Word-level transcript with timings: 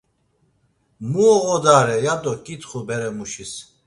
Mu 1.09 1.23
oğodare? 1.35 1.97
ya 2.05 2.15
do 2.23 2.33
ǩitxu 2.45 2.79
bere 2.87 3.09
muşis. 3.17 3.53